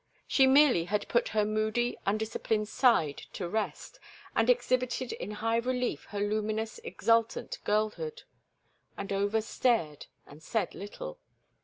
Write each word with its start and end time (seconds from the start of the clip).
She 0.27 0.47
merely 0.47 0.85
had 0.85 1.07
put 1.09 1.27
her 1.29 1.45
moody, 1.45 1.95
undisciplined 2.07 2.67
side 2.67 3.21
to 3.33 3.47
rest 3.47 3.99
and 4.35 4.49
exhibited 4.49 5.13
in 5.13 5.29
high 5.29 5.57
relief 5.57 6.05
her 6.05 6.19
luminous, 6.19 6.79
exultant 6.79 7.59
girlhood; 7.65 8.23
and 8.97 9.13
Over 9.13 9.41
stared 9.41 10.07
and 10.25 10.41
said 10.41 10.73
little. 10.73 11.19